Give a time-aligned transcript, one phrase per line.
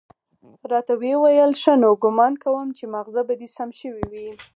[0.71, 4.29] راته ويې ويل ښه نو ګومان کوم چې ماغزه به دې سم شوي وي.